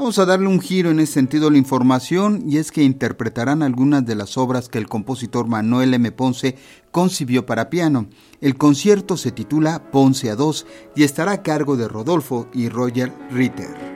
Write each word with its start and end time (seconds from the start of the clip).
Vamos 0.00 0.18
a 0.18 0.24
darle 0.24 0.46
un 0.46 0.62
giro 0.62 0.90
en 0.90 0.98
ese 0.98 1.12
sentido 1.12 1.48
a 1.48 1.50
la 1.50 1.58
información 1.58 2.44
y 2.48 2.56
es 2.56 2.72
que 2.72 2.82
interpretarán 2.82 3.62
algunas 3.62 4.06
de 4.06 4.14
las 4.14 4.38
obras 4.38 4.70
que 4.70 4.78
el 4.78 4.88
compositor 4.88 5.46
Manuel 5.46 5.92
M. 5.92 6.10
Ponce 6.10 6.56
concibió 6.90 7.44
para 7.44 7.68
piano. 7.68 8.08
El 8.40 8.56
concierto 8.56 9.18
se 9.18 9.30
titula 9.30 9.90
Ponce 9.90 10.30
a 10.30 10.36
dos 10.36 10.66
y 10.96 11.02
estará 11.02 11.32
a 11.32 11.42
cargo 11.42 11.76
de 11.76 11.86
Rodolfo 11.86 12.48
y 12.54 12.70
Roger 12.70 13.12
Ritter. 13.30 13.89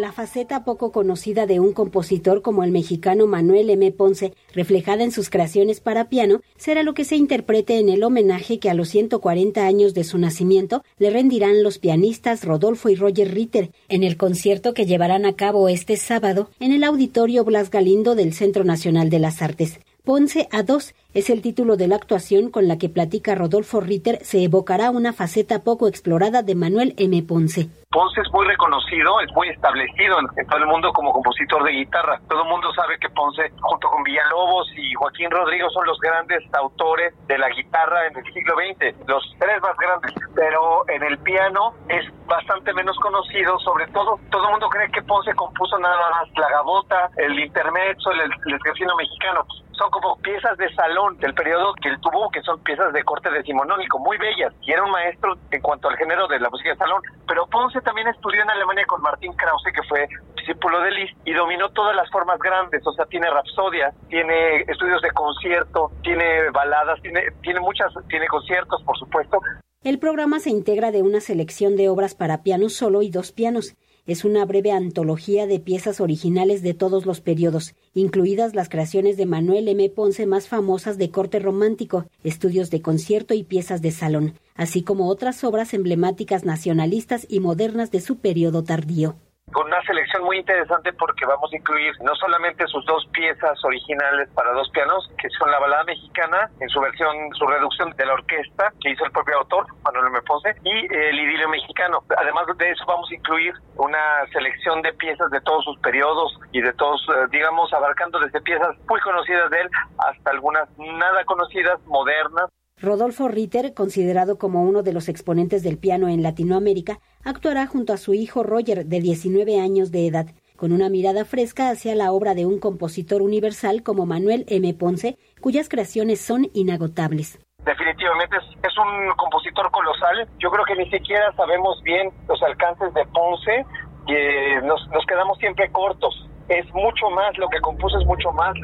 La 0.00 0.12
faceta 0.12 0.64
poco 0.64 0.92
conocida 0.92 1.44
de 1.44 1.60
un 1.60 1.74
compositor 1.74 2.40
como 2.40 2.64
el 2.64 2.70
mexicano 2.70 3.26
Manuel 3.26 3.68
M. 3.68 3.92
Ponce, 3.92 4.32
reflejada 4.54 5.04
en 5.04 5.12
sus 5.12 5.28
creaciones 5.28 5.80
para 5.80 6.08
piano, 6.08 6.40
será 6.56 6.82
lo 6.82 6.94
que 6.94 7.04
se 7.04 7.16
interprete 7.16 7.78
en 7.78 7.90
el 7.90 8.02
homenaje 8.02 8.58
que 8.58 8.70
a 8.70 8.74
los 8.74 8.88
140 8.88 9.66
años 9.66 9.92
de 9.92 10.04
su 10.04 10.16
nacimiento 10.16 10.82
le 10.96 11.10
rendirán 11.10 11.62
los 11.62 11.76
pianistas 11.76 12.44
Rodolfo 12.46 12.88
y 12.88 12.94
Roger 12.94 13.34
Ritter 13.34 13.72
en 13.90 14.02
el 14.02 14.16
concierto 14.16 14.72
que 14.72 14.86
llevarán 14.86 15.26
a 15.26 15.34
cabo 15.34 15.68
este 15.68 15.98
sábado 15.98 16.48
en 16.60 16.72
el 16.72 16.82
Auditorio 16.82 17.44
Blas 17.44 17.68
Galindo 17.68 18.14
del 18.14 18.32
Centro 18.32 18.64
Nacional 18.64 19.10
de 19.10 19.18
las 19.18 19.42
Artes. 19.42 19.80
Ponce 20.02 20.48
a 20.50 20.62
dos 20.62 20.94
es 21.12 21.28
el 21.28 21.42
título 21.42 21.76
de 21.76 21.88
la 21.88 21.96
actuación 21.96 22.50
con 22.50 22.68
la 22.68 22.78
que 22.78 22.88
platica 22.88 23.34
Rodolfo 23.34 23.80
Ritter. 23.80 24.18
Se 24.22 24.44
evocará 24.44 24.90
una 24.90 25.12
faceta 25.12 25.64
poco 25.64 25.88
explorada 25.88 26.42
de 26.42 26.54
Manuel 26.54 26.94
M. 26.98 27.22
Ponce. 27.22 27.68
Ponce 27.90 28.20
es 28.20 28.32
muy 28.32 28.46
reconocido, 28.46 29.20
es 29.20 29.32
muy 29.34 29.48
establecido 29.48 30.20
en, 30.20 30.46
todo 30.46 30.58
el 30.58 30.66
mundo 30.66 30.92
como 30.92 31.12
compositor 31.12 31.64
de 31.64 31.72
guitarra. 31.72 32.20
Todo 32.28 32.42
el 32.44 32.48
mundo 32.48 32.72
sabe 32.74 32.96
que 33.00 33.08
Ponce, 33.10 33.50
junto 33.60 33.88
con 33.88 34.04
Villalobos 34.04 34.68
y 34.76 34.94
Joaquín 34.94 35.30
Rodrigo, 35.30 35.68
son 35.70 35.84
los 35.86 35.98
grandes 35.98 36.42
autores 36.54 37.12
de 37.26 37.38
la 37.38 37.48
guitarra 37.50 38.06
en 38.06 38.16
el 38.16 38.32
siglo 38.32 38.54
XX, 38.54 39.08
los 39.08 39.34
tres 39.40 39.60
más 39.62 39.76
grandes. 39.76 40.14
Pero 40.36 40.88
en 40.88 41.02
el 41.02 41.18
piano 41.18 41.74
es 41.88 42.04
bastante 42.26 42.72
menos 42.72 42.96
conocido, 42.98 43.58
sobre 43.58 43.88
todo, 43.88 44.20
todo 44.30 44.44
el 44.44 44.50
mundo 44.52 44.68
cree 44.68 44.88
que 44.92 45.02
Ponce 45.02 45.34
compuso 45.34 45.76
nada 45.80 46.10
más 46.10 46.28
la 46.36 46.48
gabota, 46.48 47.10
el 47.16 47.36
intermezzo, 47.40 48.12
el, 48.12 48.20
el, 48.20 48.58
mexicano 48.96 49.44
son 49.80 49.90
como 49.90 50.16
piezas 50.18 50.56
de 50.58 50.72
salón 50.74 50.99
del 51.18 51.34
periodo 51.34 51.74
que 51.74 51.88
él 51.88 52.00
tuvo, 52.00 52.30
que 52.30 52.42
son 52.42 52.60
piezas 52.62 52.92
de 52.92 53.02
corte 53.02 53.30
decimonónico, 53.30 53.98
muy 53.98 54.18
bellas, 54.18 54.52
y 54.62 54.72
era 54.72 54.84
un 54.84 54.90
maestro 54.90 55.36
en 55.50 55.60
cuanto 55.60 55.88
al 55.88 55.96
género 55.96 56.26
de 56.28 56.38
la 56.40 56.50
música 56.50 56.70
de 56.70 56.76
salón. 56.76 57.02
Pero 57.26 57.46
Ponce 57.46 57.80
también 57.80 58.08
estudió 58.08 58.42
en 58.42 58.50
Alemania 58.50 58.84
con 58.86 59.02
Martín 59.02 59.32
Krause, 59.34 59.72
que 59.74 59.82
fue 59.88 60.06
discípulo 60.36 60.80
de 60.80 60.90
Liszt, 60.90 61.16
y 61.24 61.32
dominó 61.32 61.70
todas 61.70 61.94
las 61.96 62.10
formas 62.10 62.38
grandes, 62.38 62.86
o 62.86 62.92
sea, 62.92 63.06
tiene 63.06 63.30
rapsodia, 63.30 63.92
tiene 64.08 64.62
estudios 64.68 65.02
de 65.02 65.10
concierto, 65.10 65.90
tiene 66.02 66.50
baladas, 66.50 67.00
tiene, 67.02 67.22
tiene 67.42 67.60
muchas, 67.60 67.92
tiene 68.08 68.26
conciertos, 68.26 68.82
por 68.82 68.98
supuesto. 68.98 69.38
El 69.82 69.98
programa 69.98 70.40
se 70.40 70.50
integra 70.50 70.90
de 70.90 71.02
una 71.02 71.20
selección 71.20 71.76
de 71.76 71.88
obras 71.88 72.14
para 72.14 72.42
piano 72.42 72.68
solo 72.68 73.00
y 73.00 73.10
dos 73.10 73.32
pianos 73.32 73.76
es 74.06 74.24
una 74.24 74.44
breve 74.44 74.72
antología 74.72 75.46
de 75.46 75.60
piezas 75.60 76.00
originales 76.00 76.62
de 76.62 76.74
todos 76.74 77.06
los 77.06 77.20
periodos, 77.20 77.74
incluidas 77.94 78.54
las 78.54 78.68
creaciones 78.68 79.16
de 79.16 79.26
Manuel 79.26 79.68
M. 79.68 79.88
Ponce 79.90 80.26
más 80.26 80.48
famosas 80.48 80.98
de 80.98 81.10
corte 81.10 81.38
romántico, 81.38 82.06
estudios 82.24 82.70
de 82.70 82.82
concierto 82.82 83.34
y 83.34 83.44
piezas 83.44 83.82
de 83.82 83.92
salón, 83.92 84.34
así 84.54 84.82
como 84.82 85.08
otras 85.08 85.44
obras 85.44 85.74
emblemáticas 85.74 86.44
nacionalistas 86.44 87.26
y 87.28 87.40
modernas 87.40 87.90
de 87.90 88.00
su 88.00 88.16
periodo 88.16 88.64
tardío 88.64 89.16
con 89.52 89.66
una 89.66 89.82
selección 89.82 90.24
muy 90.24 90.38
interesante 90.38 90.92
porque 90.92 91.26
vamos 91.26 91.52
a 91.52 91.56
incluir 91.56 91.92
no 92.02 92.14
solamente 92.16 92.66
sus 92.68 92.84
dos 92.86 93.06
piezas 93.12 93.62
originales 93.64 94.28
para 94.34 94.52
dos 94.52 94.70
pianos, 94.70 95.10
que 95.18 95.28
son 95.30 95.50
la 95.50 95.58
balada 95.58 95.84
mexicana 95.84 96.50
en 96.60 96.68
su 96.68 96.80
versión, 96.80 97.14
su 97.34 97.46
reducción 97.46 97.90
de 97.96 98.06
la 98.06 98.14
orquesta 98.14 98.72
que 98.80 98.90
hizo 98.90 99.04
el 99.04 99.12
propio 99.12 99.38
autor, 99.38 99.66
Manuel 99.84 100.06
M. 100.08 100.22
Ponce, 100.22 100.54
y 100.64 100.94
el 100.94 101.18
idilio 101.18 101.48
mexicano. 101.48 102.02
Además 102.16 102.46
de 102.56 102.70
eso 102.70 102.84
vamos 102.86 103.10
a 103.10 103.14
incluir 103.14 103.54
una 103.76 104.26
selección 104.32 104.82
de 104.82 104.92
piezas 104.94 105.30
de 105.30 105.40
todos 105.40 105.64
sus 105.64 105.78
periodos 105.80 106.38
y 106.52 106.60
de 106.60 106.72
todos, 106.74 107.04
eh, 107.08 107.26
digamos, 107.30 107.72
abarcando 107.72 108.18
desde 108.20 108.40
piezas 108.40 108.76
muy 108.88 109.00
conocidas 109.00 109.50
de 109.50 109.60
él 109.60 109.70
hasta 109.98 110.30
algunas 110.30 110.68
nada 110.78 111.24
conocidas, 111.24 111.80
modernas, 111.86 112.50
Rodolfo 112.80 113.28
Ritter, 113.28 113.74
considerado 113.74 114.38
como 114.38 114.62
uno 114.62 114.82
de 114.82 114.94
los 114.94 115.10
exponentes 115.10 115.62
del 115.62 115.76
piano 115.76 116.08
en 116.08 116.22
Latinoamérica, 116.22 116.98
actuará 117.24 117.66
junto 117.66 117.92
a 117.92 117.96
su 117.96 118.14
hijo 118.14 118.42
Roger, 118.42 118.86
de 118.86 119.00
19 119.00 119.60
años 119.60 119.90
de 119.90 120.06
edad, 120.06 120.26
con 120.56 120.72
una 120.72 120.88
mirada 120.88 121.24
fresca 121.24 121.70
hacia 121.70 121.94
la 121.94 122.12
obra 122.12 122.34
de 122.34 122.46
un 122.46 122.58
compositor 122.58 123.22
universal 123.22 123.82
como 123.82 124.06
Manuel 124.06 124.44
M. 124.48 124.72
Ponce, 124.74 125.16
cuyas 125.40 125.68
creaciones 125.68 126.20
son 126.20 126.48
inagotables. 126.54 127.38
Definitivamente 127.64 128.36
es, 128.36 128.78
un 128.78 129.14
compositor 129.16 129.70
colosal. 129.70 130.28
Yo 130.38 130.50
creo 130.50 130.64
que 130.64 130.76
ni 130.76 130.90
siquiera 130.90 131.32
sabemos 131.36 131.82
bien 131.82 132.10
los 132.28 132.42
alcances 132.42 132.92
de 132.94 133.04
Ponce, 133.06 133.66
que 134.06 134.60
nos, 134.64 134.80
quedamos 135.06 135.38
siempre 135.38 135.70
cortos. 135.70 136.28
Es 136.48 136.66
mucho 136.74 137.10
más, 137.10 137.36
lo 137.38 137.48
que 137.48 137.60
compuso 137.60 137.98
es 137.98 138.06
mucho 138.06 138.32
más 138.32 138.54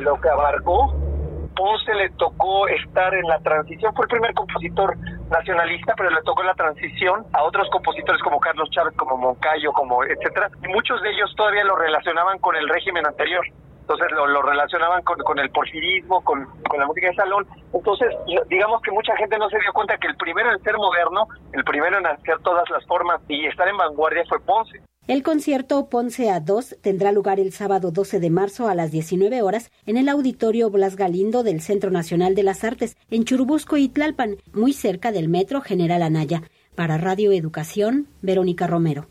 lo 0.00 0.20
que 0.20 0.28
abarcó 0.28 0.94
Ponce 1.54 1.94
le 1.94 2.10
tocó 2.10 2.66
estar 2.68 3.14
en 3.14 3.26
la 3.26 3.38
transición, 3.40 3.94
fue 3.94 4.04
el 4.04 4.08
primer 4.08 4.34
compositor 4.34 4.96
nacionalista, 5.30 5.94
pero 5.96 6.10
le 6.10 6.22
tocó 6.22 6.42
la 6.42 6.54
transición 6.54 7.24
a 7.32 7.42
otros 7.42 7.68
compositores 7.70 8.22
como 8.22 8.40
Carlos 8.40 8.70
Chávez, 8.70 8.94
como 8.96 9.16
Moncayo, 9.16 9.72
como 9.72 10.04
etcétera, 10.04 10.50
y 10.62 10.68
muchos 10.68 11.00
de 11.02 11.10
ellos 11.10 11.32
todavía 11.36 11.64
lo 11.64 11.76
relacionaban 11.76 12.38
con 12.38 12.56
el 12.56 12.68
régimen 12.68 13.06
anterior. 13.06 13.44
Entonces 13.80 14.12
lo, 14.12 14.40
relacionaban 14.40 15.02
con, 15.02 15.18
con, 15.18 15.38
el 15.38 15.50
porfirismo, 15.50 16.24
con, 16.24 16.46
con 16.62 16.80
la 16.80 16.86
música 16.86 17.08
de 17.08 17.14
salón. 17.16 17.46
Entonces, 17.70 18.08
digamos 18.48 18.80
que 18.80 18.90
mucha 18.90 19.14
gente 19.16 19.36
no 19.36 19.50
se 19.50 19.58
dio 19.58 19.74
cuenta 19.74 19.98
que 19.98 20.06
el 20.06 20.16
primero 20.16 20.50
en 20.50 20.62
ser 20.62 20.74
moderno, 20.78 21.28
el 21.52 21.64
primero 21.64 21.98
en 21.98 22.06
hacer 22.06 22.38
todas 22.38 22.68
las 22.70 22.82
formas 22.86 23.20
y 23.28 23.44
estar 23.44 23.68
en 23.68 23.76
vanguardia 23.76 24.24
fue 24.26 24.40
Ponce. 24.40 24.80
El 25.06 25.22
concierto 25.22 25.90
Ponce 25.90 26.30
a 26.30 26.40
2 26.40 26.76
tendrá 26.80 27.12
lugar 27.12 27.38
el 27.38 27.52
sábado 27.52 27.90
12 27.90 28.20
de 28.20 28.30
marzo 28.30 28.68
a 28.68 28.74
las 28.74 28.90
19 28.90 29.42
horas 29.42 29.70
en 29.84 29.98
el 29.98 30.08
Auditorio 30.08 30.70
Blas 30.70 30.96
Galindo 30.96 31.42
del 31.42 31.60
Centro 31.60 31.90
Nacional 31.90 32.34
de 32.34 32.42
las 32.42 32.64
Artes 32.64 32.96
en 33.10 33.24
Churubusco 33.24 33.76
y 33.76 33.90
Tlalpan, 33.90 34.38
muy 34.54 34.72
cerca 34.72 35.12
del 35.12 35.28
Metro 35.28 35.60
General 35.60 36.02
Anaya. 36.02 36.42
Para 36.74 36.96
Radio 36.96 37.32
Educación, 37.32 38.08
Verónica 38.22 38.66
Romero. 38.66 39.02